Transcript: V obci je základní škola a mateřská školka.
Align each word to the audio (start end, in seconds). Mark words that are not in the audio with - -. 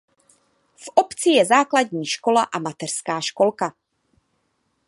V 0.75 0.89
obci 0.95 1.29
je 1.29 1.45
základní 1.45 2.05
škola 2.05 2.43
a 2.43 2.59
mateřská 2.59 3.21
školka. 3.21 3.73